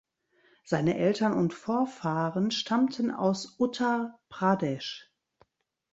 Seine 0.63 0.97
Eltern 0.97 1.33
und 1.35 1.53
Vorfahren 1.53 2.49
stammten 2.49 3.11
aus 3.11 3.59
Uttar 3.59 4.19
Pradesh. 4.29 5.11